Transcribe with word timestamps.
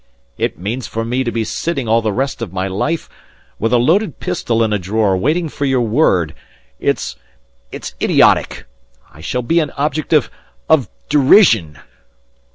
"It 0.35 0.57
means 0.57 0.87
for 0.87 1.05
me 1.05 1.23
to 1.23 1.31
be 1.31 1.43
sitting 1.43 1.87
all 1.87 2.01
the 2.01 2.11
rest 2.11 2.41
of 2.41 2.51
my 2.51 2.67
life 2.67 3.07
with 3.59 3.71
a 3.71 3.77
loaded 3.77 4.19
pistol 4.19 4.63
in 4.63 4.73
a 4.73 4.79
drawer 4.79 5.15
waiting 5.15 5.47
for 5.47 5.65
your 5.65 5.83
word. 5.83 6.33
It's... 6.79 7.17
it's 7.71 7.93
idiotic. 8.01 8.65
I 9.13 9.21
shall 9.21 9.43
be 9.43 9.59
an 9.59 9.69
object 9.77 10.11
of... 10.11 10.31
of... 10.67 10.89
derision." 11.07 11.77